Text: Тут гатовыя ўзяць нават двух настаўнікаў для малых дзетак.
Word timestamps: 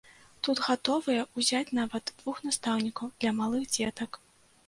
Тут 0.45 0.61
гатовыя 0.67 1.25
ўзяць 1.39 1.75
нават 1.81 2.09
двух 2.21 2.41
настаўнікаў 2.47 3.11
для 3.21 3.35
малых 3.43 3.63
дзетак. 3.77 4.11